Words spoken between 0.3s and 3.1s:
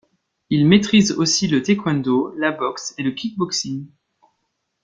Il maîtrise aussi le Taekwondo, la boxe et